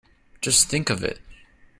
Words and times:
Just 0.41 0.67
think 0.67 0.89
of 0.89 1.03
it! 1.03 1.19